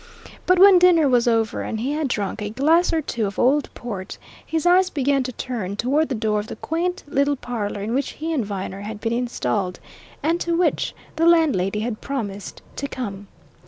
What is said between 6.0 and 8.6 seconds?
the door of the quaint little parlour in which he and